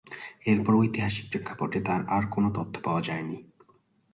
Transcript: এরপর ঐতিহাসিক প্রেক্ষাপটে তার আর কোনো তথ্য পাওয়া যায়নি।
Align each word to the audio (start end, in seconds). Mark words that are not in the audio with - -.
এরপর 0.45 0.73
ঐতিহাসিক 0.75 1.25
প্রেক্ষাপটে 1.29 1.79
তার 1.81 2.01
আর 2.07 2.23
কোনো 2.29 2.47
তথ্য 2.57 2.73
পাওয়া 2.83 3.01
যায়নি। 3.01 3.37